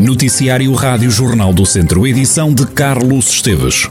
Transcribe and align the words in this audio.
Noticiário 0.00 0.72
Rádio 0.72 1.10
Jornal 1.10 1.52
do 1.52 1.66
Centro, 1.66 2.06
edição 2.06 2.54
de 2.54 2.66
Carlos 2.66 3.28
Esteves. 3.28 3.86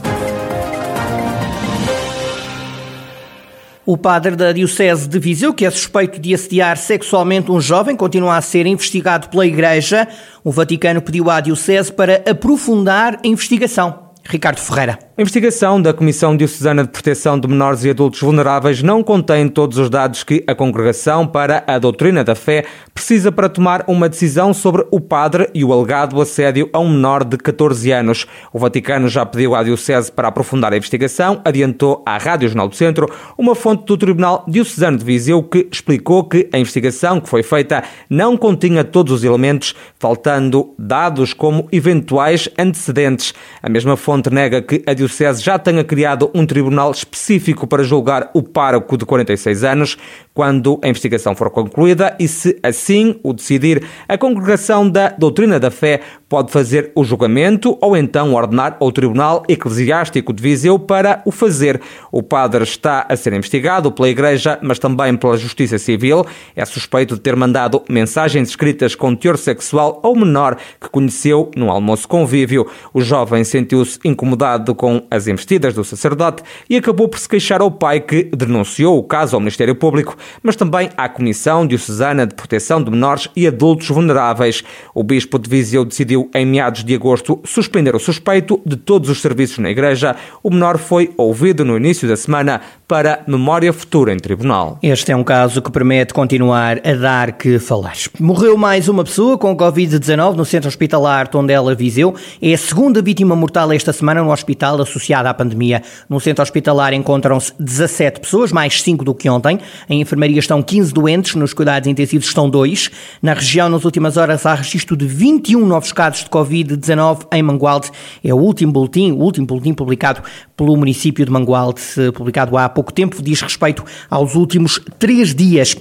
O 3.86 3.96
padre 3.96 4.34
da 4.34 4.50
Diocese 4.50 5.08
de 5.08 5.20
Viseu, 5.20 5.54
que 5.54 5.64
é 5.64 5.70
suspeito 5.70 6.18
de 6.18 6.34
assediar 6.34 6.76
sexualmente 6.76 7.52
um 7.52 7.60
jovem, 7.60 7.94
continua 7.94 8.36
a 8.36 8.42
ser 8.42 8.66
investigado 8.66 9.28
pela 9.28 9.46
Igreja. 9.46 10.08
O 10.42 10.50
Vaticano 10.50 11.00
pediu 11.00 11.30
à 11.30 11.40
Diocese 11.40 11.92
para 11.92 12.24
aprofundar 12.28 13.20
a 13.24 13.28
investigação. 13.28 14.10
Ricardo 14.24 14.58
Ferreira. 14.58 14.98
A 15.20 15.22
investigação 15.22 15.82
da 15.82 15.92
Comissão 15.92 16.34
Diocesana 16.34 16.82
de 16.82 16.88
Proteção 16.88 17.38
de 17.38 17.46
Menores 17.46 17.84
e 17.84 17.90
Adultos 17.90 18.22
Vulneráveis 18.22 18.82
não 18.82 19.02
contém 19.02 19.46
todos 19.48 19.76
os 19.76 19.90
dados 19.90 20.24
que 20.24 20.42
a 20.46 20.54
Congregação 20.54 21.26
para 21.26 21.62
a 21.66 21.78
Doutrina 21.78 22.24
da 22.24 22.34
Fé 22.34 22.64
precisa 22.94 23.30
para 23.30 23.50
tomar 23.50 23.84
uma 23.86 24.08
decisão 24.08 24.54
sobre 24.54 24.86
o 24.90 24.98
padre 24.98 25.50
e 25.52 25.62
o 25.62 25.74
alegado 25.74 26.18
assédio 26.22 26.70
a 26.72 26.78
um 26.78 26.88
menor 26.88 27.22
de 27.22 27.36
14 27.36 27.92
anos. 27.92 28.26
O 28.50 28.58
Vaticano 28.58 29.08
já 29.08 29.26
pediu 29.26 29.54
à 29.54 29.62
Diocese 29.62 30.10
para 30.10 30.28
aprofundar 30.28 30.72
a 30.72 30.78
investigação, 30.78 31.42
adiantou 31.44 32.02
à 32.06 32.16
Rádio 32.16 32.48
Jornal 32.48 32.68
do 32.68 32.74
Centro 32.74 33.06
uma 33.36 33.54
fonte 33.54 33.84
do 33.84 33.98
Tribunal 33.98 34.42
Diocesano 34.48 34.96
de 34.96 35.04
Viseu 35.04 35.42
que 35.42 35.68
explicou 35.70 36.24
que 36.24 36.48
a 36.50 36.58
investigação 36.58 37.20
que 37.20 37.28
foi 37.28 37.42
feita 37.42 37.84
não 38.08 38.38
continha 38.38 38.82
todos 38.84 39.12
os 39.12 39.22
elementos, 39.22 39.74
faltando 39.98 40.72
dados 40.78 41.34
como 41.34 41.68
eventuais 41.70 42.48
antecedentes. 42.58 43.34
A 43.62 43.68
mesma 43.68 43.98
fonte 43.98 44.30
nega 44.30 44.62
que 44.62 44.82
a 44.86 44.94
Diocese 44.94 45.09
Diocese 45.10 45.42
já 45.42 45.58
tenha 45.58 45.82
criado 45.82 46.30
um 46.32 46.46
tribunal 46.46 46.90
específico 46.92 47.66
para 47.66 47.82
julgar 47.82 48.30
o 48.32 48.42
pároco 48.42 48.96
de 48.96 49.04
46 49.04 49.64
anos 49.64 49.98
quando 50.32 50.78
a 50.82 50.88
investigação 50.88 51.34
for 51.34 51.50
concluída 51.50 52.16
e, 52.18 52.28
se 52.28 52.58
assim 52.62 53.18
o 53.22 53.32
decidir, 53.32 53.82
a 54.08 54.16
Congregação 54.16 54.88
da 54.88 55.08
Doutrina 55.10 55.58
da 55.58 55.70
Fé 55.70 56.00
pode 56.28 56.52
fazer 56.52 56.92
o 56.94 57.02
julgamento 57.02 57.76
ou 57.80 57.96
então 57.96 58.32
ordenar 58.34 58.76
ao 58.80 58.92
Tribunal 58.92 59.42
Eclesiástico 59.48 60.32
de 60.32 60.42
Viseu 60.42 60.78
para 60.78 61.20
o 61.26 61.32
fazer. 61.32 61.80
O 62.12 62.22
padre 62.22 62.62
está 62.62 63.04
a 63.08 63.16
ser 63.16 63.32
investigado 63.32 63.90
pela 63.90 64.08
Igreja, 64.08 64.58
mas 64.62 64.78
também 64.78 65.16
pela 65.16 65.36
Justiça 65.36 65.76
Civil. 65.76 66.24
É 66.54 66.64
suspeito 66.64 67.16
de 67.16 67.20
ter 67.20 67.34
mandado 67.34 67.82
mensagens 67.88 68.48
escritas 68.48 68.94
com 68.94 69.14
teor 69.16 69.36
sexual 69.36 69.98
ao 70.02 70.14
menor 70.14 70.56
que 70.80 70.88
conheceu 70.88 71.50
num 71.56 71.70
almoço 71.70 72.06
convívio. 72.06 72.66
O 72.94 73.00
jovem 73.00 73.42
sentiu-se 73.42 73.98
incomodado 74.04 74.74
com 74.74 74.99
as 75.10 75.26
investidas 75.26 75.74
do 75.74 75.84
sacerdote 75.84 76.42
e 76.68 76.76
acabou 76.76 77.08
por 77.08 77.18
se 77.18 77.28
queixar 77.28 77.60
ao 77.60 77.70
pai 77.70 78.00
que 78.00 78.24
denunciou 78.24 78.98
o 78.98 79.02
caso 79.02 79.36
ao 79.36 79.40
Ministério 79.40 79.74
Público, 79.74 80.16
mas 80.42 80.56
também 80.56 80.90
à 80.96 81.08
Comissão 81.08 81.66
Diocesana 81.66 82.26
de 82.26 82.34
Proteção 82.34 82.82
de 82.82 82.90
Menores 82.90 83.28
e 83.36 83.46
Adultos 83.46 83.88
Vulneráveis. 83.88 84.64
O 84.94 85.02
bispo 85.02 85.38
de 85.38 85.48
Viseu 85.48 85.84
decidiu, 85.84 86.30
em 86.34 86.44
meados 86.44 86.84
de 86.84 86.94
agosto, 86.94 87.40
suspender 87.44 87.94
o 87.94 88.00
suspeito 88.00 88.60
de 88.64 88.76
todos 88.76 89.10
os 89.10 89.20
serviços 89.20 89.58
na 89.58 89.70
igreja. 89.70 90.16
O 90.42 90.50
menor 90.50 90.78
foi 90.78 91.12
ouvido 91.16 91.64
no 91.64 91.76
início 91.76 92.08
da 92.08 92.16
semana 92.16 92.60
para 92.90 93.22
memória 93.24 93.72
futura 93.72 94.12
em 94.12 94.16
tribunal. 94.16 94.76
Este 94.82 95.12
é 95.12 95.16
um 95.16 95.22
caso 95.22 95.62
que 95.62 95.70
promete 95.70 96.12
continuar 96.12 96.80
a 96.84 96.92
dar 96.94 97.30
que 97.30 97.56
falar. 97.60 97.94
Morreu 98.18 98.56
mais 98.56 98.88
uma 98.88 99.04
pessoa 99.04 99.38
com 99.38 99.56
Covid-19 99.56 100.34
no 100.34 100.44
centro 100.44 100.66
hospitalar 100.66 101.28
Tondela 101.28 101.72
Viseu. 101.72 102.16
É 102.42 102.52
a 102.52 102.58
segunda 102.58 103.00
vítima 103.00 103.36
mortal 103.36 103.72
esta 103.72 103.92
semana 103.92 104.24
no 104.24 104.32
hospital 104.32 104.82
associada 104.82 105.30
à 105.30 105.34
pandemia. 105.34 105.84
No 106.08 106.18
centro 106.18 106.42
hospitalar 106.42 106.92
encontram-se 106.92 107.52
17 107.60 108.22
pessoas, 108.22 108.50
mais 108.50 108.82
5 108.82 109.04
do 109.04 109.14
que 109.14 109.30
ontem. 109.30 109.60
Em 109.88 110.00
enfermaria 110.00 110.40
estão 110.40 110.60
15 110.60 110.92
doentes, 110.92 111.36
nos 111.36 111.54
cuidados 111.54 111.88
intensivos 111.88 112.26
estão 112.26 112.50
2. 112.50 112.90
Na 113.22 113.34
região, 113.34 113.68
nas 113.68 113.84
últimas 113.84 114.16
horas, 114.16 114.44
há 114.44 114.56
registro 114.56 114.96
de 114.96 115.06
21 115.06 115.64
novos 115.64 115.92
casos 115.92 116.24
de 116.24 116.30
Covid-19 116.30 117.28
em 117.32 117.40
Mangualde. 117.40 117.88
É 118.24 118.34
o 118.34 118.38
último 118.38 118.72
boletim, 118.72 119.12
o 119.12 119.18
último 119.18 119.46
boletim 119.46 119.74
publicado 119.74 120.24
pelo 120.56 120.76
município 120.76 121.24
de 121.24 121.30
Mangualde, 121.30 121.80
publicado 122.12 122.58
há 122.58 122.68
pouco 122.68 122.79
pouco 122.80 122.92
tempo, 122.92 123.22
diz 123.22 123.42
respeito 123.42 123.84
aos 124.08 124.34
últimos 124.34 124.80
três 124.98 125.34
dias. 125.34 125.76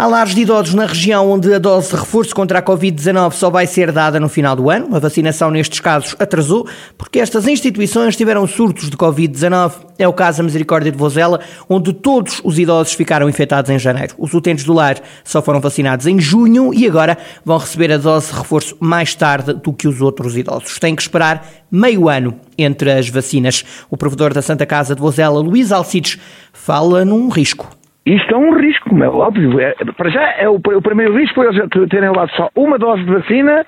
Há 0.00 0.06
lares 0.06 0.34
de 0.34 0.40
idosos 0.40 0.72
na 0.72 0.86
região 0.86 1.30
onde 1.30 1.52
a 1.52 1.58
dose 1.58 1.90
de 1.90 1.96
reforço 1.96 2.34
contra 2.34 2.60
a 2.60 2.62
Covid-19 2.62 3.32
só 3.32 3.50
vai 3.50 3.66
ser 3.66 3.92
dada 3.92 4.18
no 4.18 4.30
final 4.30 4.56
do 4.56 4.70
ano. 4.70 4.96
A 4.96 4.98
vacinação 4.98 5.50
nestes 5.50 5.78
casos 5.78 6.16
atrasou 6.18 6.66
porque 6.96 7.18
estas 7.18 7.46
instituições 7.46 8.16
tiveram 8.16 8.46
surtos 8.46 8.88
de 8.88 8.96
Covid-19. 8.96 9.72
É 9.98 10.08
o 10.08 10.12
caso 10.14 10.38
da 10.38 10.44
Misericórdia 10.44 10.90
de 10.90 10.96
Vozela, 10.96 11.40
onde 11.68 11.92
todos 11.92 12.40
os 12.42 12.58
idosos 12.58 12.94
ficaram 12.94 13.28
infectados 13.28 13.70
em 13.70 13.78
janeiro. 13.78 14.14
Os 14.16 14.32
utentes 14.32 14.64
do 14.64 14.72
lar 14.72 14.98
só 15.22 15.42
foram 15.42 15.60
vacinados 15.60 16.06
em 16.06 16.18
junho 16.18 16.72
e 16.72 16.86
agora 16.86 17.18
vão 17.44 17.58
receber 17.58 17.92
a 17.92 17.98
dose 17.98 18.32
de 18.32 18.38
reforço 18.38 18.78
mais 18.80 19.14
tarde 19.14 19.52
do 19.52 19.70
que 19.70 19.86
os 19.86 20.00
outros 20.00 20.34
idosos. 20.34 20.78
Têm 20.78 20.96
que 20.96 21.02
esperar 21.02 21.46
meio 21.70 22.08
ano 22.08 22.40
entre 22.56 22.90
as 22.90 23.10
vacinas. 23.10 23.66
O 23.90 23.98
provedor 23.98 24.32
da 24.32 24.40
Santa 24.40 24.64
Casa 24.64 24.94
de 24.94 25.00
Vozela, 25.02 25.40
Luís 25.40 25.70
Alcides, 25.70 26.18
fala 26.54 27.04
num 27.04 27.28
risco. 27.28 27.79
Isto 28.06 28.34
é 28.34 28.38
um 28.38 28.56
risco, 28.56 28.88
como 28.88 29.04
é 29.04 29.08
óbvio. 29.08 29.60
É, 29.60 29.74
para 29.96 30.08
já, 30.08 30.22
é 30.38 30.48
o, 30.48 30.54
o, 30.54 30.82
primeiro 30.82 31.14
risco 31.14 31.34
foi 31.34 31.48
eles 31.48 31.68
terem 31.90 32.08
levado 32.08 32.30
só 32.30 32.48
uma 32.56 32.78
dose 32.78 33.04
de 33.04 33.12
vacina, 33.12 33.64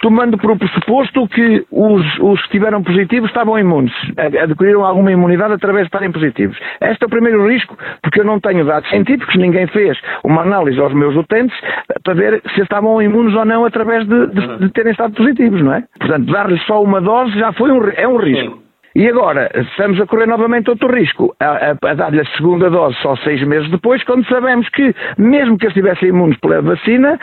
tomando 0.00 0.38
por 0.38 0.56
pressuposto 0.58 1.28
que 1.28 1.66
os, 1.70 2.18
os 2.18 2.40
que 2.40 2.46
estiveram 2.46 2.82
positivos 2.82 3.28
estavam 3.28 3.58
imunes, 3.58 3.92
adquiriram 4.42 4.84
alguma 4.84 5.12
imunidade 5.12 5.52
através 5.52 5.84
de 5.84 5.88
estarem 5.88 6.10
positivos. 6.10 6.58
Este 6.80 7.04
é 7.04 7.06
o 7.06 7.10
primeiro 7.10 7.46
risco, 7.46 7.76
porque 8.02 8.20
eu 8.20 8.24
não 8.24 8.40
tenho 8.40 8.64
dados 8.64 8.88
científicos, 8.88 9.36
ninguém 9.36 9.66
fez 9.66 9.98
uma 10.24 10.42
análise 10.42 10.80
aos 10.80 10.94
meus 10.94 11.14
utentes 11.14 11.56
para 12.02 12.14
ver 12.14 12.42
se 12.54 12.62
estavam 12.62 13.02
imunes 13.02 13.34
ou 13.34 13.44
não 13.44 13.66
através 13.66 14.06
de, 14.06 14.26
de, 14.28 14.58
de 14.60 14.70
terem 14.70 14.92
estado 14.92 15.14
positivos, 15.14 15.60
não 15.60 15.74
é? 15.74 15.84
Portanto, 15.98 16.32
dar-lhes 16.32 16.64
só 16.64 16.82
uma 16.82 17.02
dose 17.02 17.38
já 17.38 17.52
foi 17.52 17.70
um, 17.70 17.82
é 17.94 18.08
um 18.08 18.16
risco. 18.16 18.63
E 18.96 19.08
agora, 19.08 19.50
estamos 19.56 20.00
a 20.00 20.06
correr 20.06 20.26
novamente 20.26 20.70
outro 20.70 20.88
risco, 20.88 21.34
a, 21.40 21.72
a, 21.72 21.90
a 21.90 21.94
dar-lhe 21.94 22.20
a 22.20 22.24
segunda 22.36 22.70
dose 22.70 22.96
só 23.02 23.16
seis 23.16 23.44
meses 23.44 23.68
depois, 23.68 24.04
quando 24.04 24.24
sabemos 24.28 24.68
que, 24.68 24.94
mesmo 25.18 25.58
que 25.58 25.66
estivessem 25.66 26.10
imunes 26.10 26.38
pela 26.38 26.62
vacina, 26.62 27.18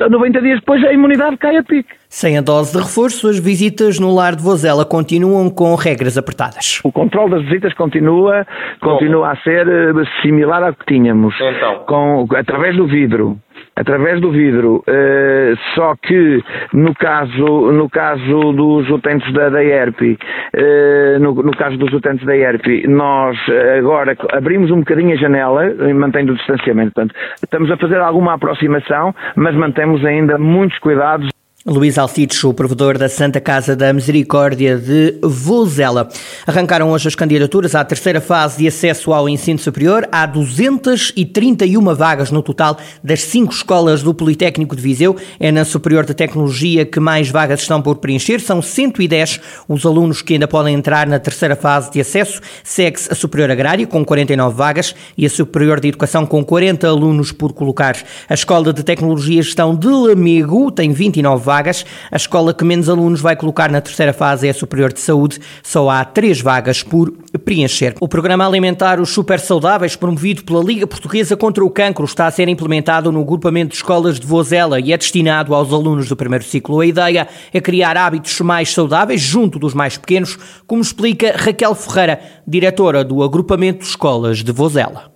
90 0.00 0.38
eh, 0.38 0.40
dias 0.40 0.60
depois 0.60 0.82
a 0.82 0.90
imunidade 0.94 1.36
cai 1.36 1.58
a 1.58 1.62
pique. 1.62 1.90
Sem 2.08 2.38
a 2.38 2.40
dose 2.40 2.72
de 2.72 2.82
reforço, 2.82 3.28
as 3.28 3.38
visitas 3.38 4.00
no 4.00 4.14
lar 4.14 4.34
de 4.34 4.42
Vozela 4.42 4.82
continuam 4.86 5.50
com 5.50 5.74
regras 5.74 6.16
apertadas. 6.16 6.80
O 6.82 6.90
controle 6.90 7.32
das 7.32 7.42
visitas 7.42 7.74
continua, 7.74 8.46
continua 8.80 9.32
a 9.32 9.36
ser 9.42 9.68
eh, 9.68 9.92
similar 10.22 10.62
ao 10.62 10.74
que 10.74 10.86
tínhamos, 10.86 11.34
então. 11.38 11.84
com, 11.86 12.26
através 12.34 12.74
do 12.76 12.86
vidro 12.86 13.38
através 13.76 14.20
do 14.20 14.30
vidro. 14.30 14.84
Uh, 14.86 15.56
só 15.74 15.94
que 15.96 16.42
no 16.72 16.94
caso, 16.94 17.72
no 17.72 17.88
caso 17.88 18.52
dos 18.52 18.88
utentes 18.90 19.32
da, 19.32 19.48
da 19.48 19.64
ERP, 19.64 20.00
uh, 20.00 21.18
no, 21.20 21.34
no, 21.34 21.52
caso 21.52 21.76
dos 21.76 21.92
utentes 21.92 22.24
da 22.26 22.36
ERP, 22.36 22.86
nós 22.88 23.36
agora 23.78 24.16
abrimos 24.32 24.70
um 24.70 24.78
bocadinho 24.78 25.14
a 25.14 25.16
janela, 25.16 25.74
mantendo 25.94 26.32
o 26.32 26.36
distanciamento. 26.36 26.92
Portanto, 26.92 27.14
estamos 27.42 27.70
a 27.70 27.76
fazer 27.76 27.98
alguma 28.00 28.34
aproximação, 28.34 29.14
mas 29.36 29.54
mantemos 29.54 30.04
ainda 30.04 30.38
muitos 30.38 30.78
cuidados. 30.78 31.30
Luís 31.66 31.98
Alcides, 31.98 32.42
o 32.42 32.54
provedor 32.54 32.96
da 32.96 33.06
Santa 33.06 33.38
Casa 33.38 33.76
da 33.76 33.92
Misericórdia 33.92 34.78
de 34.78 35.18
Vozela. 35.22 36.08
Arrancaram 36.46 36.90
hoje 36.90 37.08
as 37.08 37.14
candidaturas 37.14 37.74
à 37.74 37.84
terceira 37.84 38.18
fase 38.18 38.56
de 38.56 38.66
acesso 38.66 39.12
ao 39.12 39.28
ensino 39.28 39.58
superior. 39.58 40.08
Há 40.10 40.24
231 40.24 41.94
vagas 41.94 42.30
no 42.30 42.42
total 42.42 42.78
das 43.04 43.20
cinco 43.24 43.52
escolas 43.52 44.02
do 44.02 44.14
Politécnico 44.14 44.74
de 44.74 44.80
Viseu. 44.80 45.14
É 45.38 45.52
na 45.52 45.66
Superior 45.66 46.06
de 46.06 46.14
Tecnologia 46.14 46.86
que 46.86 46.98
mais 46.98 47.28
vagas 47.28 47.60
estão 47.60 47.82
por 47.82 47.96
preencher. 47.96 48.40
São 48.40 48.62
110 48.62 49.38
os 49.68 49.84
alunos 49.84 50.22
que 50.22 50.32
ainda 50.32 50.48
podem 50.48 50.74
entrar 50.74 51.06
na 51.06 51.18
terceira 51.18 51.56
fase 51.56 51.90
de 51.90 52.00
acesso. 52.00 52.40
Segue-se 52.64 53.12
a 53.12 53.14
Superior 53.14 53.50
Agrária, 53.50 53.86
com 53.86 54.02
49 54.02 54.56
vagas, 54.56 54.94
e 55.14 55.26
a 55.26 55.30
Superior 55.30 55.78
de 55.78 55.88
Educação, 55.88 56.24
com 56.24 56.42
40 56.42 56.88
alunos 56.88 57.32
por 57.32 57.52
colocar. 57.52 57.98
A 58.30 58.32
Escola 58.32 58.72
de 58.72 58.82
Tecnologia 58.82 59.42
Gestão 59.42 59.76
de 59.76 59.88
Lamego 59.88 60.70
tem 60.70 60.90
29 60.90 61.44
vagas 61.44 61.49
vagas. 61.50 61.84
A 62.12 62.16
escola 62.16 62.54
que 62.54 62.64
menos 62.64 62.88
alunos 62.88 63.20
vai 63.20 63.34
colocar 63.34 63.68
na 63.72 63.80
terceira 63.80 64.12
fase 64.12 64.46
é 64.46 64.50
a 64.50 64.54
Superior 64.54 64.92
de 64.92 65.00
Saúde. 65.00 65.40
Só 65.64 65.90
há 65.90 66.04
três 66.04 66.40
vagas 66.40 66.84
por 66.84 67.12
preencher. 67.44 67.96
O 67.98 68.06
programa 68.06 68.46
alimentar 68.46 69.00
Os 69.00 69.10
Super 69.10 69.40
Saudáveis, 69.40 69.96
promovido 69.96 70.44
pela 70.44 70.62
Liga 70.62 70.86
Portuguesa 70.86 71.36
contra 71.36 71.64
o 71.64 71.70
Cancro, 71.70 72.04
está 72.04 72.28
a 72.28 72.30
ser 72.30 72.48
implementado 72.48 73.10
no 73.10 73.24
grupamento 73.24 73.70
de 73.70 73.78
escolas 73.78 74.20
de 74.20 74.26
Vozela 74.28 74.78
e 74.78 74.92
é 74.92 74.96
destinado 74.96 75.52
aos 75.52 75.72
alunos 75.72 76.08
do 76.08 76.14
primeiro 76.14 76.44
ciclo. 76.44 76.78
A 76.78 76.86
ideia 76.86 77.26
é 77.52 77.60
criar 77.60 77.96
hábitos 77.96 78.40
mais 78.42 78.72
saudáveis 78.72 79.20
junto 79.20 79.58
dos 79.58 79.74
mais 79.74 79.98
pequenos, 79.98 80.38
como 80.68 80.80
explica 80.80 81.34
Raquel 81.36 81.74
Ferreira, 81.74 82.20
diretora 82.46 83.02
do 83.02 83.24
agrupamento 83.24 83.80
de 83.80 83.86
escolas 83.86 84.38
de 84.38 84.52
Vozela. 84.52 85.09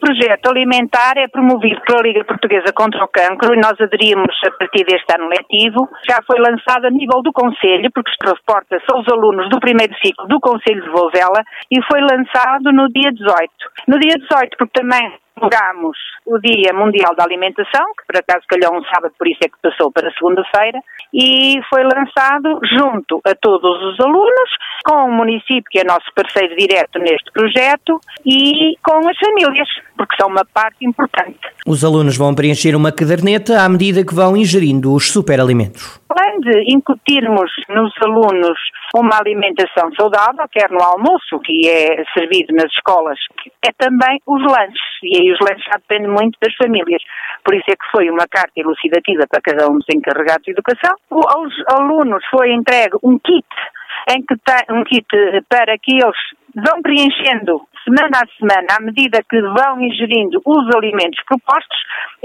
Projeto 0.00 0.48
alimentar 0.48 1.18
é 1.18 1.28
promovido 1.28 1.80
pela 1.82 2.00
Liga 2.00 2.24
Portuguesa 2.24 2.72
contra 2.72 3.04
o 3.04 3.08
Cancro 3.08 3.54
e 3.54 3.60
nós 3.60 3.78
aderimos 3.78 4.34
a 4.46 4.50
partir 4.52 4.84
deste 4.84 5.12
ano 5.14 5.28
letivo. 5.28 5.88
Já 6.08 6.20
foi 6.26 6.40
lançado 6.40 6.86
a 6.86 6.90
nível 6.90 7.22
do 7.22 7.32
Conselho, 7.32 7.90
porque 7.94 8.10
reporta-se 8.24 8.86
aos 8.90 9.06
alunos 9.08 9.48
do 9.50 9.60
primeiro 9.60 9.94
ciclo 10.02 10.26
do 10.26 10.40
Conselho 10.40 10.82
de 10.82 10.88
Vozela 10.88 11.44
e 11.70 11.82
foi 11.82 12.00
lançado 12.00 12.72
no 12.72 12.88
dia 12.88 13.12
18. 13.12 13.50
No 13.88 13.98
dia 13.98 14.16
18, 14.16 14.56
porque 14.56 14.80
também 14.80 15.12
comemorámos 15.34 15.96
o 16.26 16.38
Dia 16.38 16.72
Mundial 16.72 17.14
da 17.16 17.24
Alimentação, 17.24 17.84
que 17.98 18.06
por 18.06 18.16
acaso 18.18 18.44
calhou 18.48 18.78
um 18.78 18.84
sábado, 18.84 19.12
por 19.18 19.26
isso 19.26 19.40
é 19.42 19.48
que 19.48 19.58
passou 19.62 19.90
para 19.90 20.12
segunda-feira, 20.12 20.78
e 21.12 21.60
foi 21.68 21.82
lançado 21.82 22.60
junto 22.62 23.20
a 23.24 23.34
todos 23.34 23.82
os 23.82 24.00
alunos, 24.00 24.50
com 24.84 25.06
o 25.06 25.12
município, 25.12 25.64
que 25.70 25.80
é 25.80 25.84
nosso 25.84 26.06
parceiro 26.14 26.54
direto 26.56 26.98
neste 26.98 27.30
projeto, 27.32 28.00
e 28.24 28.76
com 28.82 29.08
as 29.08 29.18
famílias, 29.18 29.68
porque 29.96 30.16
são 30.20 30.28
uma 30.28 30.44
parte 30.44 30.84
importante. 30.84 31.40
Os 31.66 31.84
alunos 31.84 32.16
vão 32.16 32.34
preencher 32.34 32.74
uma 32.76 32.92
caderneta 32.92 33.62
à 33.62 33.68
medida 33.68 34.04
que 34.04 34.14
vão 34.14 34.36
ingerindo 34.36 34.94
os 34.94 35.10
superalimentos. 35.10 36.00
Além 36.08 36.40
de 36.40 36.74
incutirmos 36.74 37.50
nos 37.68 37.92
alunos 38.02 38.58
uma 38.94 39.18
alimentação 39.18 39.92
saudável, 39.94 40.46
quer 40.50 40.70
no 40.70 40.82
almoço, 40.82 41.38
que 41.40 41.68
é 41.68 42.04
servido 42.12 42.54
nas 42.54 42.70
escolas, 42.72 43.18
é 43.64 43.72
também 43.78 44.20
os 44.26 44.42
lanches. 44.42 44.90
E 45.02 45.20
aí 45.20 45.32
os 45.32 45.38
lanches 45.40 45.64
já 45.64 45.78
dependem 45.78 46.10
muito 46.10 46.38
das 46.40 46.54
famílias. 46.56 47.02
Por 47.44 47.54
isso 47.54 47.70
é 47.70 47.76
que 47.76 47.90
foi 47.92 48.10
uma 48.10 48.26
carta 48.28 48.52
elucidativa 48.56 49.26
para 49.28 49.40
cada 49.40 49.68
um 49.68 49.78
dos 49.78 49.86
encarregados 49.94 50.44
de 50.44 50.52
educação. 50.52 50.94
Aos 51.10 51.54
alunos 51.68 52.24
foi 52.30 52.52
entregue 52.52 52.96
um 53.02 53.18
kit 53.18 53.46
em 54.08 54.22
que 54.22 54.34
tem 54.44 54.76
um 54.76 54.84
kit 54.84 55.06
para 55.48 55.76
que 55.78 55.94
eles 55.94 56.16
vão 56.54 56.82
preenchendo 56.82 57.62
semana 57.84 58.22
a 58.22 58.26
semana, 58.38 58.66
à 58.78 58.82
medida 58.82 59.22
que 59.28 59.40
vão 59.40 59.80
ingerindo 59.80 60.40
os 60.44 60.76
alimentos 60.76 61.22
propostos. 61.24 61.78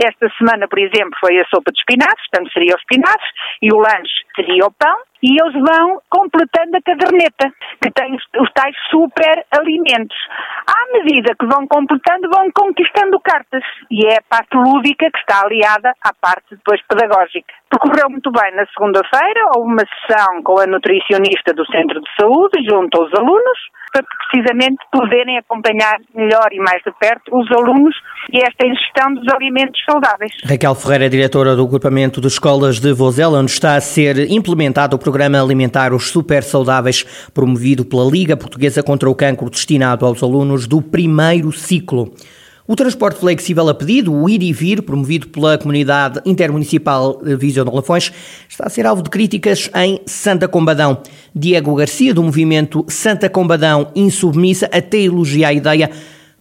Esta 0.04 0.30
semana, 0.38 0.68
por 0.68 0.80
exemplo, 0.80 1.16
foi 1.20 1.40
a 1.40 1.46
sopa 1.46 1.72
de 1.72 1.80
espinafres, 1.80 2.28
portanto 2.30 2.52
seria 2.52 2.76
os 2.76 2.82
espinafres, 2.82 3.32
e 3.62 3.72
o 3.72 3.78
lanche 3.78 4.26
seria 4.36 4.66
o 4.66 4.72
pão, 4.72 4.98
e 5.26 5.42
eles 5.42 5.54
vão 5.54 6.00
completando 6.08 6.78
a 6.78 6.82
caderneta, 6.86 7.52
que 7.82 7.90
tem 7.90 8.14
os, 8.14 8.24
os 8.40 8.52
tais 8.54 8.76
super 8.92 9.44
alimentos. 9.50 10.16
À 10.68 10.94
medida 10.94 11.34
que 11.34 11.48
vão 11.48 11.66
completando, 11.66 12.30
vão 12.30 12.46
conquistando 12.54 13.20
cartas, 13.20 13.64
e 13.90 14.06
é 14.06 14.18
a 14.18 14.24
parte 14.30 14.56
lúdica 14.56 15.10
que 15.10 15.18
está 15.18 15.42
aliada 15.42 15.94
à 16.04 16.14
parte 16.14 16.46
depois 16.52 16.80
pedagógica. 16.88 17.52
Percorreu 17.72 18.08
muito 18.12 18.32
bem 18.32 18.54
na 18.56 18.68
segunda-feira, 18.68 19.50
houve 19.56 19.74
uma 19.74 19.84
sessão 19.98 20.44
com 20.44 20.60
a 20.60 20.68
nutricionista 20.68 21.54
do 21.54 21.66
Centro 21.72 22.00
de 22.00 22.10
Saúde, 22.20 22.64
junto 22.70 23.02
aos 23.02 23.12
alunos, 23.16 23.58
para 23.92 24.04
precisamente 24.30 24.78
poderem 24.92 25.38
acompanhar 25.40 25.98
melhor 26.14 26.50
e 26.52 26.60
mais 26.60 26.84
de 26.84 26.92
perto 27.00 27.36
os 27.36 27.50
alunos 27.52 27.96
e 28.32 28.38
esta 28.40 28.68
ingestão 28.68 29.14
dos 29.14 29.28
alimentos 29.34 29.82
saudáveis. 29.90 30.34
Raquel 30.44 30.76
Ferreira, 30.76 31.10
diretora 31.10 31.56
do 31.56 31.64
agrupamento 31.64 32.20
de 32.22 32.28
escolas 32.28 32.80
de 32.80 32.94
Vozela, 32.94 33.40
onde 33.40 33.52
está 33.52 33.76
a 33.76 33.82
ser 33.82 34.30
implementado 34.30 34.96
o 34.96 35.00
programa 35.00 35.15
alimentar 35.24 35.94
Os 35.94 36.10
Super 36.10 36.44
Saudáveis, 36.44 37.06
promovido 37.34 37.86
pela 37.86 38.10
Liga 38.10 38.36
Portuguesa 38.36 38.82
contra 38.82 39.10
o 39.10 39.16
Cancro, 39.16 39.50
destinado 39.50 40.06
aos 40.06 40.22
alunos 40.22 40.68
do 40.68 40.82
primeiro 40.82 41.52
ciclo. 41.52 42.14
O 42.68 42.76
transporte 42.76 43.20
flexível 43.20 43.70
a 43.70 43.76
pedido, 43.76 44.12
o 44.12 44.28
ir 44.28 44.42
e 44.42 44.52
vir, 44.52 44.82
promovido 44.82 45.28
pela 45.28 45.56
Comunidade 45.56 46.20
Intermunicipal 46.26 47.22
Viseu 47.38 47.64
de 47.64 47.70
Lafões, 47.70 48.12
está 48.50 48.66
a 48.66 48.70
ser 48.70 48.88
alvo 48.88 49.04
de 49.04 49.10
críticas 49.12 49.70
em 49.76 50.00
Santa 50.08 50.48
Combadão. 50.48 50.98
Diego 51.34 51.76
Garcia, 51.76 52.12
do 52.12 52.24
movimento 52.24 52.84
Santa 52.88 53.30
Combadão 53.30 53.92
Insubmissa, 53.96 54.68
até 54.74 54.98
elogia 54.98 55.50
a 55.50 55.54
ideia 55.54 55.92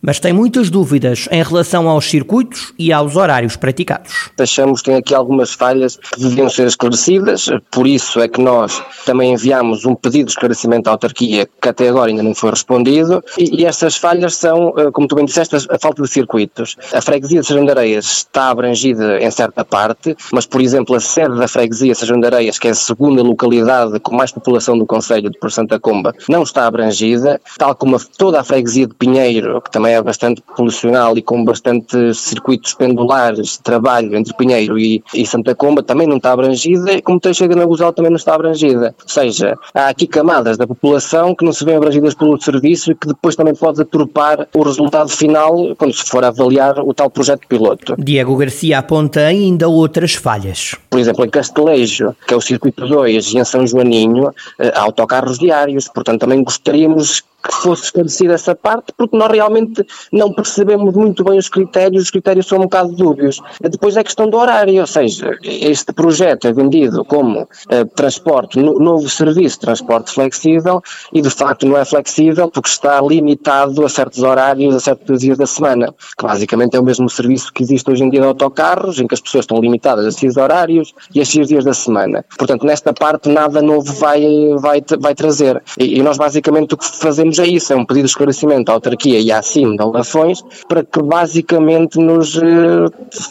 mas 0.05 0.21
tem 0.21 0.33
muitas 0.33 0.69
dúvidas 0.69 1.27
em 1.31 1.43
relação 1.43 1.89
aos 1.89 2.05
circuitos 2.05 2.75
e 2.79 2.93
aos 2.93 3.17
horários 3.17 3.57
praticados. 3.57 4.31
Achamos 4.39 4.83
que 4.83 4.91
tem 4.91 4.97
aqui 4.99 5.15
algumas 5.15 5.55
falhas 5.55 5.97
que 5.97 6.21
deviam 6.21 6.49
ser 6.49 6.67
esclarecidas, 6.67 7.49
por 7.71 7.87
isso 7.87 8.21
é 8.21 8.29
que 8.29 8.41
nós 8.41 8.83
também 9.07 9.33
enviamos 9.33 9.87
um 9.87 9.95
pedido 9.95 10.27
de 10.27 10.33
esclarecimento 10.33 10.89
à 10.89 10.93
autarquia 10.93 11.49
que 11.61 11.69
até 11.69 11.89
agora 11.89 12.11
ainda 12.11 12.23
não 12.23 12.35
foi 12.35 12.51
respondido 12.51 13.25
e, 13.39 13.63
e 13.63 13.65
essas 13.65 13.97
falhas 13.97 14.35
são, 14.37 14.75
eh, 14.77 14.91
como 14.93 15.09
tu 15.09 15.15
bem 15.15 15.25
disseste, 15.25 15.57
a 15.57 15.79
falta 15.79 16.03
de 16.03 16.09
circuitos. 16.09 16.77
A 16.93 17.01
freguesia 17.01 17.41
de 17.41 17.47
Sejão 17.47 17.65
de 17.65 17.71
Areias 17.71 18.05
está 18.05 18.51
abrangida 18.51 19.19
em 19.21 19.31
certa 19.31 19.65
parte, 19.65 20.15
mas 20.33 20.45
por 20.45 20.61
exemplo 20.61 20.95
a 20.95 21.01
sede 21.01 21.37
da 21.39 21.49
freguesia 21.49 21.95
de 21.95 22.59
que 22.61 22.69
é 22.69 22.71
a 22.71 22.75
segunda 22.75 23.23
localidade 23.23 23.99
com 24.01 24.15
mais 24.15 24.31
população 24.31 24.77
do 24.77 24.85
Conselho 24.85 25.31
de 25.31 25.39
Por 25.39 25.51
Santa 25.51 25.81
Comba, 25.81 26.15
não 26.29 26.43
está 26.43 26.67
abrangida, 26.67 27.41
tal 27.57 27.75
como 27.75 27.99
toda 28.19 28.41
a 28.41 28.45
freguesia 28.45 28.87
de 28.87 28.95
Pinheiro, 28.95 29.61
que 29.63 29.71
também 29.71 29.94
é 29.95 30.03
bastante 30.03 30.43
polucional 30.57 31.17
e 31.17 31.23
com 31.23 31.45
bastante 31.45 32.15
circuitos 32.15 32.75
pendulares 32.75 33.53
de 33.53 33.61
trabalho 33.61 34.17
entre 34.17 34.35
Pinheiro 34.35 34.79
e, 34.79 35.03
e 35.15 35.27
Santa 35.27 35.55
Comba, 35.55 35.83
também 35.83 36.07
não 36.07 36.17
está 36.17 36.33
abrangida, 36.33 36.93
e 36.93 37.03
como 37.03 37.21
Teixeira 37.21 37.55
na 37.55 37.65
Guzal 37.65 37.93
também 37.93 38.11
não 38.11 38.17
está 38.17 38.35
abrangida. 38.35 38.95
Ou 39.03 39.09
seja, 39.09 39.57
há 39.75 39.89
aqui 39.89 40.07
camadas 40.07 40.57
da 40.57 40.67
população 40.67 41.35
que 41.35 41.45
não 41.45 41.53
se 41.53 41.65
vêem 41.65 41.77
abrangidas 41.77 42.15
pelo 42.15 42.41
serviço 42.41 42.93
e 42.93 42.95
que 42.95 43.09
depois 43.09 43.37
também 43.37 43.55
pode 43.55 43.81
aturpar 43.81 44.47
o 44.55 44.63
resultado 44.63 45.09
final 45.11 45.75
quando 45.77 45.95
se 45.95 46.05
for 46.05 46.25
avaliar 46.25 46.79
o 46.81 46.93
tal 46.93 47.11
projeto 47.11 47.47
piloto. 47.47 47.95
Diego 47.99 48.37
Garcia 48.37 48.79
aponta 48.79 49.21
ainda 49.21 49.69
outras 49.69 50.15
falhas. 50.15 50.75
Por 50.91 50.99
exemplo, 50.99 51.25
em 51.25 51.31
Castelejo, 51.31 52.15
que 52.27 52.35
é 52.35 52.37
o 52.37 52.41
circuito 52.41 52.87
2, 52.87 53.35
e 53.35 53.39
em 53.39 53.45
São 53.45 53.67
Joaninho, 53.67 54.31
eh, 54.59 54.73
há 54.75 54.83
autocarros 54.83 55.39
diários, 55.39 55.89
portanto 55.89 56.21
também 56.21 56.43
gostaríamos 56.43 57.23
que 57.45 57.55
fosse 57.55 57.85
esclarecida 57.85 58.35
essa 58.35 58.55
parte, 58.55 58.93
porque 58.97 59.17
nós 59.17 59.31
realmente 59.31 59.85
não 60.11 60.33
percebemos 60.33 60.95
muito 60.95 61.23
bem 61.23 61.39
os 61.39 61.49
critérios, 61.49 62.05
os 62.05 62.11
critérios 62.11 62.47
são 62.47 62.59
um 62.59 62.63
bocado 62.63 62.93
dúbios. 62.93 63.41
Depois 63.61 63.97
é 63.97 64.03
questão 64.03 64.29
do 64.29 64.37
horário, 64.39 64.81
ou 64.81 64.87
seja, 64.87 65.39
este 65.43 65.93
projeto 65.93 66.49
é 66.49 66.53
vendido 66.53 67.05
como 67.05 67.43
uh, 67.43 67.85
transporte, 67.95 68.59
no, 68.59 68.79
novo 68.79 69.09
serviço 69.09 69.57
de 69.57 69.61
transporte 69.61 70.13
flexível 70.13 70.83
e 71.13 71.21
de 71.21 71.31
facto 71.31 71.67
não 71.67 71.77
é 71.77 71.85
flexível 71.85 72.51
porque 72.51 72.69
está 72.69 73.01
limitado 73.01 73.85
a 73.85 73.89
certos 73.89 74.23
horários, 74.23 74.75
a 74.75 74.81
certos 74.81 75.21
dias 75.21 75.37
da 75.37 75.47
semana, 75.47 75.95
que 76.17 76.25
basicamente 76.25 76.77
é 76.77 76.81
o 76.81 76.85
mesmo 76.85 77.09
serviço 77.11 77.53
que 77.53 77.63
existe 77.63 77.91
hoje 77.91 78.05
em 78.05 78.11
dia 78.11 78.21
de 78.21 78.27
autocarros, 78.27 78.99
em 78.99 79.07
que 79.07 79.15
as 79.15 79.21
pessoas 79.21 79.43
estão 79.43 79.61
limitadas 79.61 80.07
a 80.07 80.09
esses 80.09 80.37
horários 80.37 80.95
e 81.15 81.21
a 81.21 81.23
esses 81.23 81.49
dias 81.49 81.65
da 81.65 81.75
semana. 81.75 82.25
Portanto, 82.39 82.65
nesta 82.65 82.93
parte 82.93 83.29
nada 83.29 83.61
novo 83.61 83.93
vai, 83.95 84.23
vai, 84.59 84.83
vai 84.99 85.15
trazer. 85.15 85.63
E, 85.79 85.99
e 85.99 86.03
nós 86.03 86.17
basicamente 86.17 86.75
o 86.75 86.77
que 86.77 86.85
fazemos 86.85 87.34
é 87.39 87.47
isso, 87.47 87.73
é 87.73 87.77
um 87.77 87.85
pedido 87.85 88.05
de 88.05 88.11
esclarecimento 88.11 88.71
à 88.71 88.75
autarquia 88.75 89.19
e 89.19 89.31
à 89.31 89.43
CIM 89.43 89.77
de 89.77 89.83
Alafões 89.83 90.43
para 90.69 90.85
que 90.85 91.03
basicamente 91.03 91.99
nos 91.99 92.37
eh, 92.37 92.87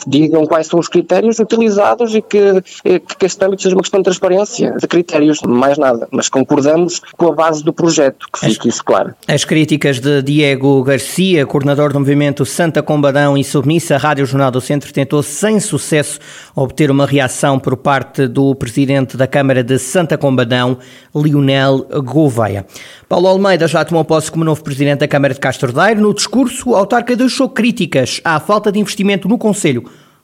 digam 0.07 0.45
quais 0.45 0.67
são 0.67 0.79
os 0.79 0.87
critérios 0.87 1.39
utilizados 1.39 2.13
e 2.15 2.21
que, 2.21 2.63
eh, 2.85 2.99
que 2.99 3.25
este 3.25 3.43
âmbito 3.43 3.63
seja 3.63 3.75
uma 3.75 3.81
questão 3.81 3.99
de 3.99 4.05
transparência, 4.05 4.75
de 4.79 4.87
critérios, 4.87 5.41
mais 5.41 5.77
nada. 5.77 6.07
Mas 6.11 6.29
concordamos 6.29 7.01
com 7.17 7.27
a 7.27 7.31
base 7.33 7.63
do 7.63 7.73
projeto, 7.73 8.27
que 8.31 8.39
fique 8.39 8.69
isso 8.69 8.83
claro. 8.83 9.13
As 9.27 9.45
críticas 9.45 9.99
de 9.99 10.21
Diego 10.21 10.83
Garcia, 10.83 11.45
coordenador 11.45 11.93
do 11.93 11.99
movimento 11.99 12.45
Santa 12.45 12.81
Combadão 12.81 13.37
e 13.37 13.43
submissa, 13.43 13.95
a 13.95 13.97
Rádio 13.97 14.25
Jornal 14.25 14.51
do 14.51 14.61
Centro 14.61 14.91
tentou 14.91 15.21
sem 15.21 15.59
sucesso 15.59 16.19
obter 16.55 16.89
uma 16.89 17.05
reação 17.05 17.59
por 17.59 17.77
parte 17.77 18.27
do 18.27 18.55
presidente 18.55 19.17
da 19.17 19.27
Câmara 19.27 19.63
de 19.63 19.77
Santa 19.77 20.17
Combadão, 20.17 20.77
Lionel 21.15 21.85
Gouveia. 22.03 22.65
Paulo 23.07 23.27
Almeida 23.27 23.67
já 23.67 23.85
tomou 23.85 23.92
posse 24.05 24.31
como 24.31 24.45
novo 24.45 24.63
presidente 24.63 24.99
da 24.99 25.07
Câmara 25.07 25.33
de 25.33 25.39
Castro 25.41 25.73
Daire. 25.73 25.99
No 25.99 26.13
discurso, 26.13 26.69
o 26.69 26.75
autarca 26.75 27.15
deixou 27.15 27.49
críticas 27.49 28.21
à 28.23 28.39
falta 28.39 28.71
de 28.71 28.79
investimento 28.79 29.27
no 29.27 29.37
Conselho 29.37 29.83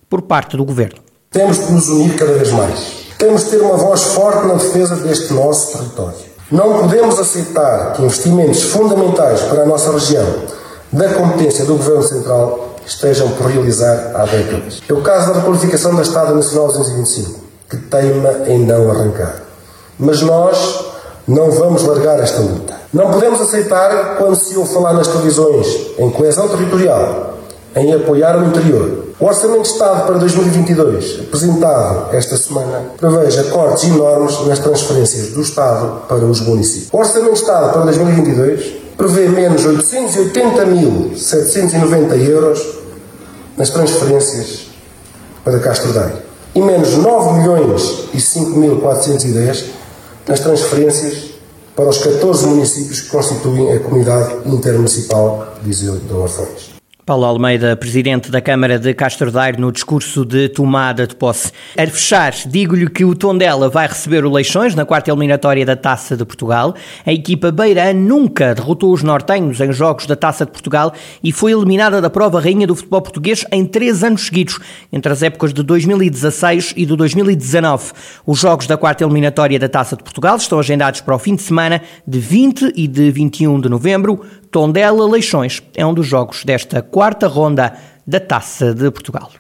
por 0.10 0.22
parte 0.22 0.56
do 0.56 0.64
Governo. 0.64 1.00
Temos 1.30 1.58
que 1.58 1.72
nos 1.74 1.90
unir 1.90 2.16
cada 2.16 2.34
vez 2.34 2.52
mais. 2.52 3.10
Temos 3.18 3.44
que 3.44 3.50
ter 3.50 3.62
uma 3.62 3.76
voz 3.76 4.02
forte 4.14 4.48
na 4.48 4.54
defesa 4.54 4.96
deste 4.96 5.34
nosso 5.34 5.78
território. 5.78 6.30
Não 6.50 6.80
podemos 6.80 7.20
aceitar 7.20 7.94
que 7.94 8.02
investimentos 8.02 8.64
fundamentais 8.64 9.42
para 9.42 9.64
a 9.64 9.66
nossa 9.66 9.92
região, 9.92 10.26
da 10.92 11.14
competência 11.14 11.66
do 11.66 11.76
Governo 11.76 12.02
Central, 12.04 12.76
estejam 12.86 13.30
por 13.32 13.48
realizar 13.48 14.14
há 14.16 14.26
décadas. 14.26 14.82
É 14.90 14.94
o 14.94 15.02
caso 15.02 15.28
da 15.28 15.40
requalificação 15.40 15.94
da 15.94 16.02
Estrada 16.02 16.34
Nacional 16.34 16.68
225, 16.68 17.40
que 17.70 17.78
teima 17.78 18.48
em 18.48 18.60
não 18.60 18.90
arrancar. 18.90 19.44
Mas 20.00 20.22
nós 20.22 20.86
não 21.28 21.52
vamos 21.52 21.84
largar 21.84 22.20
esta 22.20 22.42
luta. 22.42 22.79
Não 22.92 23.12
podemos 23.12 23.40
aceitar 23.40 24.18
quando 24.18 24.36
se 24.36 24.58
ouve 24.58 24.74
falar 24.74 24.94
nas 24.94 25.08
televisões 25.08 25.68
em 26.00 26.10
coesão 26.10 26.50
territorial, 26.50 27.36
em 27.76 27.94
apoiar 27.94 28.40
o 28.40 28.48
interior. 28.48 29.10
O 29.20 29.26
Orçamento 29.26 29.62
de 29.62 29.68
Estado 29.68 30.08
para 30.08 30.18
2022, 30.18 31.20
apresentado 31.20 32.16
esta 32.16 32.36
semana, 32.36 32.86
preveja 32.98 33.44
cortes 33.44 33.84
enormes 33.84 34.44
nas 34.48 34.58
transferências 34.58 35.34
do 35.34 35.42
Estado 35.42 36.08
para 36.08 36.26
os 36.26 36.42
municípios. 36.42 36.90
O 36.92 36.98
Orçamento 36.98 37.34
de 37.34 37.40
Estado 37.40 37.74
para 37.74 37.84
2022 37.84 38.74
prevê 38.98 39.28
menos 39.28 39.68
880.790 39.68 42.28
euros 42.28 42.80
nas 43.56 43.70
transferências 43.70 44.66
para 45.44 45.60
Castro 45.60 45.94
Daire 45.94 46.28
e 46.56 46.62
menos 46.62 46.98
9 46.98 47.40
milhões 47.40 48.06
e 48.14 48.18
5.410 48.18 49.66
nas 50.28 50.40
transferências 50.40 51.29
para 51.80 51.88
os 51.88 52.00
14 52.00 52.48
municípios 52.48 53.00
que 53.00 53.10
constituem 53.10 53.72
a 53.72 53.80
comunidade 53.80 54.36
intermunicipal 54.46 55.56
de 55.62 55.66
Viseu 55.66 55.96
de 55.98 56.12
Lafões. 56.12 56.79
Paulo 57.10 57.26
Almeida, 57.26 57.76
presidente 57.76 58.30
da 58.30 58.40
Câmara 58.40 58.78
de 58.78 58.94
Castro 58.94 59.32
Daire, 59.32 59.60
no 59.60 59.72
discurso 59.72 60.24
de 60.24 60.48
tomada 60.48 61.08
de 61.08 61.16
posse. 61.16 61.52
A 61.76 61.88
fechar, 61.88 62.32
digo-lhe 62.46 62.88
que 62.88 63.04
o 63.04 63.16
Tondela 63.16 63.68
vai 63.68 63.88
receber 63.88 64.24
o 64.24 64.32
Leixões 64.32 64.76
na 64.76 64.86
quarta 64.86 65.10
eliminatória 65.10 65.66
da 65.66 65.76
Taça 65.76 66.16
de 66.16 66.24
Portugal. 66.24 66.76
A 67.04 67.12
equipa 67.12 67.52
beirã 67.52 67.94
nunca 67.94 68.54
derrotou 68.54 68.94
os 68.94 69.02
nortenhos 69.02 69.60
em 69.60 69.74
jogos 69.74 70.06
da 70.06 70.16
Taça 70.16 70.46
de 70.46 70.52
Portugal 70.52 70.94
e 71.24 71.32
foi 71.32 71.52
eliminada 71.52 72.00
da 72.00 72.12
prova 72.12 72.40
rainha 72.40 72.68
do 72.68 72.76
futebol 72.76 73.02
português 73.02 73.44
em 73.52 73.66
três 73.66 74.04
anos 74.04 74.28
seguidos, 74.28 74.60
entre 74.94 75.12
as 75.12 75.24
épocas 75.24 75.52
de 75.52 75.64
2016 75.64 76.76
e 76.78 76.86
de 76.86 76.96
2019. 76.96 77.92
Os 78.24 78.38
jogos 78.38 78.68
da 78.68 78.78
quarta 78.78 79.04
eliminatória 79.04 79.58
da 79.58 79.68
Taça 79.68 79.98
de 79.98 80.04
Portugal 80.04 80.38
estão 80.38 80.60
agendados 80.60 81.02
para 81.02 81.16
o 81.16 81.18
fim 81.18 81.34
de 81.34 81.42
semana 81.42 81.82
de 82.08 82.20
20 82.20 82.74
e 82.76 82.88
de 82.88 83.10
21 83.10 83.62
de 83.62 83.68
novembro. 83.68 84.22
Tondela 84.52 85.08
Leixões 85.08 85.62
é 85.76 85.86
um 85.86 85.94
dos 85.94 86.08
jogos 86.08 86.44
desta 86.44 86.82
quarta 86.82 87.28
ronda 87.28 87.76
da 88.06 88.20
Taça 88.20 88.74
de 88.74 88.90
Portugal. 88.90 89.32